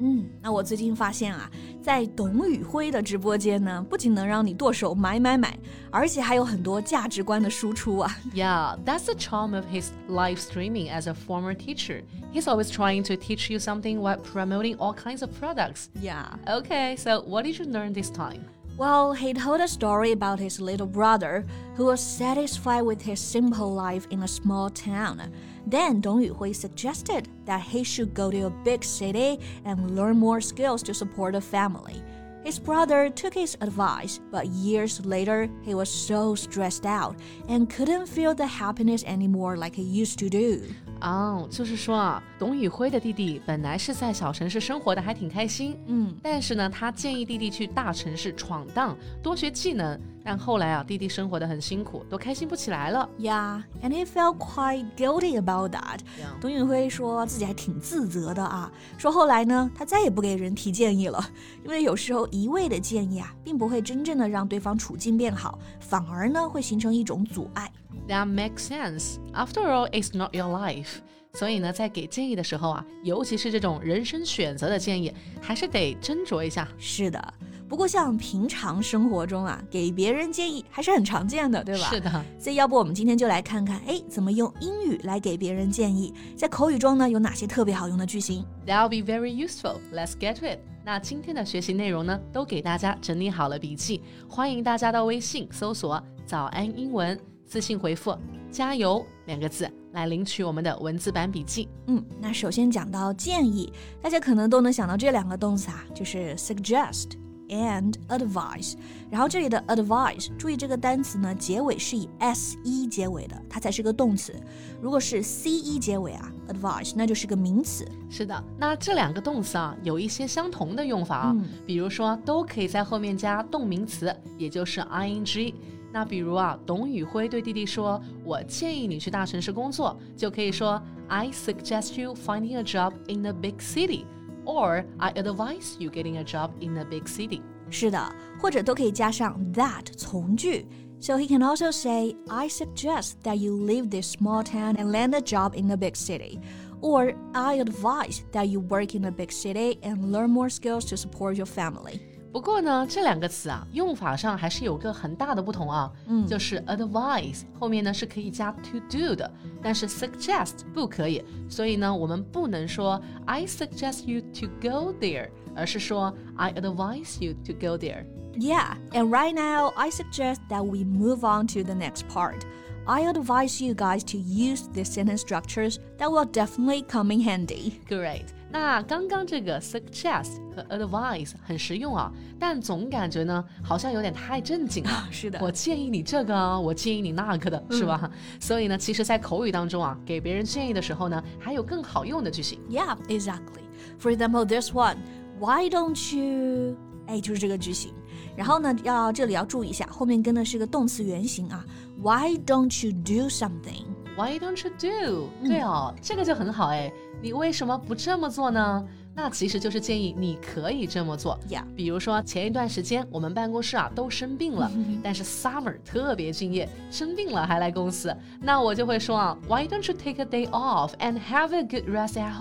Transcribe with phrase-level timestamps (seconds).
[0.00, 1.48] 嗯，那我最近发现啊，
[1.80, 5.56] 在董宇辉的直播间呢，不仅能让你剁手买买买，
[5.90, 8.18] 而且还有很多价值观的输出啊。
[8.34, 12.02] Yeah, that's the charm of his live streaming as a former teacher.
[12.32, 15.86] He's always trying to teach you something while promoting all kinds of products.
[16.02, 16.26] Yeah.
[16.44, 18.46] Okay, so what did you learn this time?
[18.79, 21.45] Well, he told a story about his little brother
[21.75, 25.33] who was satisfied with his simple life in a small town.
[25.67, 30.39] Then Dong Yuhui suggested that he should go to a big city and learn more
[30.39, 32.01] skills to support a family.
[32.45, 37.17] His brother took his advice, but years later, he was so stressed out
[37.49, 40.73] and couldn't feel the happiness anymore like he used to do.
[41.01, 49.99] 哦，就是说啊，董宇辉的弟弟本来是在小城市生活的还挺开心，嗯，但是呢，他建议弟弟去大城市闯荡，多学技能。
[50.21, 53.09] 但后来啊，弟弟生活的很辛苦，都开心不起来了。
[53.17, 55.99] Yeah, and he felt quite guilty about that.
[56.41, 61.25] 董宇辉说自己还挺自责的啊，说后来呢，他再也不给人提建议了，
[61.63, 67.71] 因为有时候一味的建议啊，并不会真正的让对方处境变好，反而呢会形成一种阻碍。
[68.07, 69.17] That makes sense.
[69.33, 70.97] After all, it's not your life.
[71.33, 76.67] 所以呢，在给建议的时候啊，尤其是这种人生选择的建议，还是得斟酌一下。
[76.79, 77.33] 是的，
[77.67, 81.87] 不过像平常生活中啊，给别人建议还是很常见的，对吧？
[81.87, 82.25] 是的。
[82.39, 86.11] 所以要不我们今天就来看看，哎，怎么用英语来给别人建议？
[86.35, 89.75] 在口语中呢，有哪些特别好用的句型？That'll be very useful.
[89.93, 90.59] Let's get to it.
[90.83, 97.19] 那今天的学习内容呢，都给大家整理好了笔记，欢迎大家到微信搜索“早安英文”。
[97.49, 98.15] 私信回复
[98.51, 101.67] “加油”两个字来领取我们的文字版笔记。
[101.87, 103.73] 嗯，那首先讲到建议，
[104.03, 107.13] 大家可能都能想到这两个动词啊，就是 suggest
[107.47, 108.75] and advise。
[109.09, 114.31] 然后这里的 advise，注意这个单词呢，结尾是以 s e 结尾的，它才是个动词。
[114.79, 117.83] 如果是 c e 结尾啊，advise 那就是个名词。
[118.11, 125.55] 是的，那这两个动词啊，有一些相同的用法啊，比如说都可以在后面加动名词，也就是 i n g。
[125.92, 134.04] 那比如啊，董宇辉对弟弟说：“我建议你去大城市工作。”就可以说 I suggest you finding a job in a big city,
[134.44, 137.42] or I advise you getting a job in a big city。
[137.70, 140.66] 是的，或者都可以加上 that 从句。
[141.00, 145.20] So he can also say, I suggest that you leave this small town and land a
[145.20, 146.40] job in a big city.
[146.80, 150.96] Or I advise that you work in a big city and learn more skills to
[150.96, 152.00] support your family.
[152.32, 155.92] 不过呢，这两个词啊，用法上还是有个很大的不同啊。
[156.08, 159.30] 嗯，就是 advise 后面呢是可以加 to do 的，
[159.62, 161.24] 但是 suggest 不可以。
[161.48, 169.72] 所以呢，我们不能说 I suggest you to go there，而是说 I advise you to go there。Yeah, and right now
[169.76, 172.40] I suggest that we move on to the next part.
[172.84, 177.80] I advise you guys to use these sentence structures that will definitely come in handy.
[177.88, 178.24] Great.
[178.51, 185.07] 那刚刚这个 suggest 和 advice 很实用啊，但总感觉呢好像有点太正经了。
[185.11, 188.09] 是的，我建议你这个，我建议你那个的，是吧？
[188.41, 192.59] 所以呢，其实，在口语当中啊，给别人建议的时候呢，还有更好用的句型。
[192.69, 193.61] Yeah, exactly.
[193.99, 194.97] For example, this one,
[195.39, 196.75] why don't you？
[197.05, 197.93] 哎，就是这个句型。
[198.35, 201.63] 然后呢，要这里要注意一下，后面跟的是个动词原形啊。
[202.01, 203.85] Why don't you do something?
[204.19, 205.29] Why don't you do？
[205.47, 206.91] 对哦，这个就很好哎。
[207.21, 208.85] 你为什么不这么做呢？
[209.15, 211.39] 那其实就是建议你可以这么做。
[211.73, 214.69] 比如说前一段时间我们办公室啊都生病了，
[215.01, 218.13] 但是 Summer 特别敬业，生病了还来公司。
[218.41, 222.33] 那我就会说啊，Why don't you take a day off and have a good rest at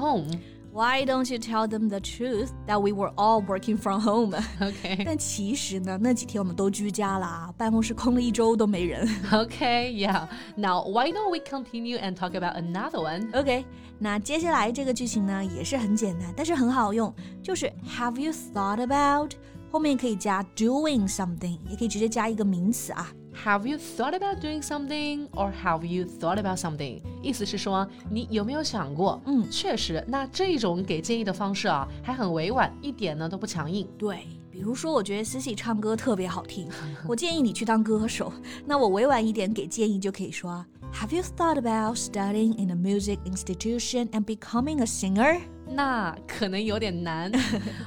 [0.71, 4.33] home？Why don't you tell them the truth that we were all working from home?
[4.59, 5.03] Okay.
[5.05, 9.07] 但其实呢，那几天我们都居家啦，办公室空了一周都没人。
[9.31, 10.27] Okay, yeah.
[10.55, 13.31] Now why don't we continue and talk about another one?
[13.31, 13.65] Okay.
[13.99, 19.33] 那接下来这个句型呢也是很简单，但是很好用，就是 Have you thought about？
[19.71, 23.11] 后面可以加 doing something，也可以直接加一个名词啊。
[23.43, 27.01] Have you thought about doing something, or have you thought about something？
[27.21, 29.19] 意思是说你有没有想过？
[29.25, 33.87] 嗯，确实，那这种给建议的方式啊，还很委婉，一点呢都不强硬。
[33.97, 34.19] 对。
[34.51, 36.69] 比如说，我觉得 Cici 唱歌特别好听，
[37.07, 38.31] 我建议你去当歌手。
[38.67, 45.41] 那我委婉一点给建议就可以说：Have you thought about studying in a music institution and becoming a singer？
[45.65, 47.31] 那可能有点难。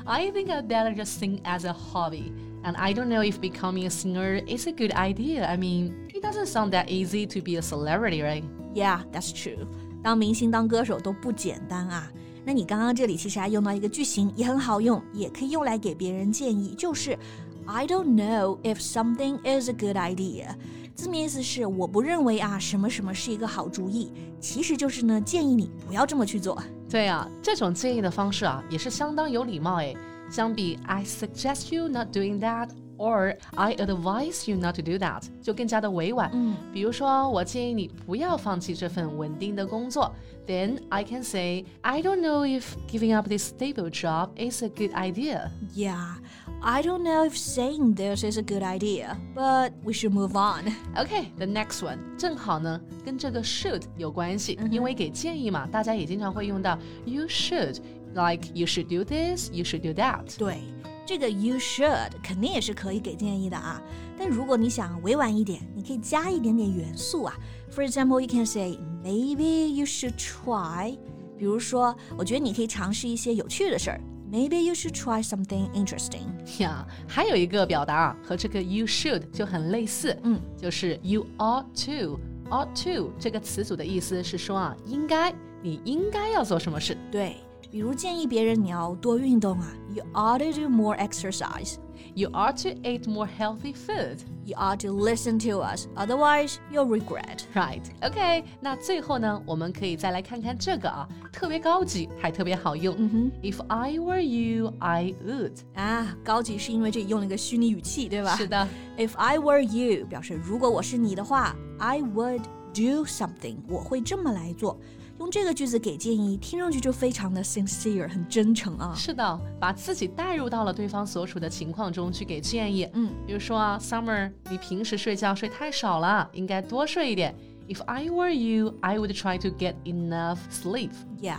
[0.05, 2.33] I think I'd better just sing as a hobby.
[2.63, 5.47] And I don't know if becoming a singer is a good idea.
[5.47, 8.43] I mean, it doesn't sound that easy to be a celebrity, right?
[8.75, 9.67] Yeah, that's true.
[10.03, 12.11] 当明星、当歌手都不简单啊。
[12.45, 17.19] 那你刚刚这里其实还用到一个句型，也很好用，也可以用来给别人建议，就是
[17.67, 20.55] I don't know if something is a good idea。
[20.95, 26.61] 字面意思是我不认为啊什么什么是一个好主意，其实就是呢建议你不要这么去做。
[26.89, 29.97] 对啊，这种建议的方式啊也是相当有礼貌诶。
[30.31, 36.31] 相比 I suggest you not doing that。or I advise you not to do that，就更加的委婉。
[36.33, 40.11] 嗯，比如说我建议你不要放弃这份稳定的工作。
[40.47, 44.93] Then I can say I don't know if giving up this stable job is a good
[44.95, 45.51] idea.
[45.75, 46.15] Yeah.
[46.63, 50.73] I don't know if saying this is a good idea, but we should move on.
[50.97, 57.77] Okay, the next one 正好呢跟这个 should 有关系，因为给建议嘛，大家也经常会用到 you should,
[58.15, 60.37] like you should do this, you should do that.
[60.39, 60.59] 对。
[61.05, 63.81] 这个 you should 肯定也是可以给建议的啊，
[64.19, 67.35] 但如果你想委婉一点，你可以加一点点元素啊。
[67.71, 70.99] For example, you can say maybe you should try。
[71.39, 74.01] 比如说，我觉得你可以尝试一些有趣的事儿。
[74.33, 76.27] Maybe you should try something interesting。
[76.61, 86.99] 呀，还有一个表达啊，和这个 you should 就很类似，嗯，就是 you ought to。ought to 这个词组的意思是说啊，应该，你应该要做什么事。
[87.13, 87.37] 对。
[87.71, 91.77] 比如建议别人你要多运动啊，You ought to do more exercise.
[92.15, 94.21] You ought to eat more healthy food.
[94.45, 97.41] You ought to listen to us, otherwise you'll regret.
[97.55, 97.83] Right?
[98.01, 98.45] OK.
[98.61, 102.95] 那最后呢，我们可以再来看看这个啊，特别高级，还特别好用。
[102.99, 105.53] 嗯哼，If I were you, I would.
[105.75, 108.37] 啊，高级是因为这里用了一个虚拟语气，对吧？
[108.37, 108.67] 是的。
[108.97, 114.79] If I were you，表示如果我是你的话，I would do something，我会这么来做。
[115.22, 118.92] 用这个句子给建议，听上去就非常的 sincere，很真诚啊。
[118.96, 122.90] 是的，把自己带入到了对方所处的情况中去给建议。
[122.94, 127.36] 嗯，比如说啊，Summer，你平时睡觉睡太少了，应该多睡一点。
[127.68, 130.90] If I were you, I would try to get enough sleep.
[131.22, 131.38] Yeah.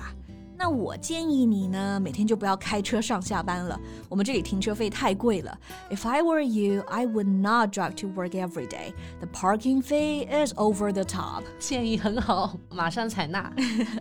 [0.59, 3.79] 那我建议你呢，每天就不要开车上下班了。
[4.09, 5.55] 我们这里停车费太贵了。
[5.91, 8.91] If I were you, I would not drive to work every day.
[9.19, 11.43] The parking fee is over the top.
[11.59, 13.53] 建议很好，马上采纳。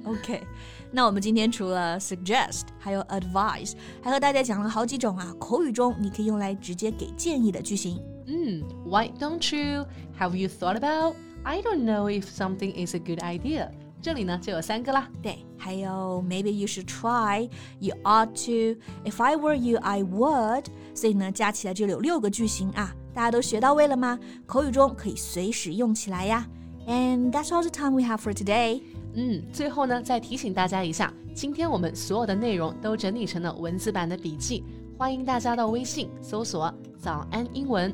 [0.05, 0.47] OK，
[0.91, 8.03] 那我们今天除了 suggest，还有 advise，还和大家讲了好几种啊，口语中你可以用来直接给建议的句型。
[8.27, 9.85] 嗯，Why don't you?
[10.19, 11.17] Have you thought about?
[11.43, 13.71] I don't know if something is a good idea.
[14.02, 15.08] 这里呢就有三个啦。
[15.22, 17.50] 对，还有 Maybe you should try,
[17.80, 20.66] you ought to, if I were you, I would。
[20.96, 22.94] 所以呢，加起来这里有六个句型啊。
[23.14, 24.18] 大家都学到位了吗？
[24.46, 26.48] 口语中可以随时用起来呀。
[26.88, 28.82] And that's all the time we have for today。
[29.14, 34.64] 嗯，最后呢，再提醒大家一下，今天我们所有的内容都整理成了文字版的笔记，
[34.98, 37.94] 欢迎大家到微信搜索“早安英文”。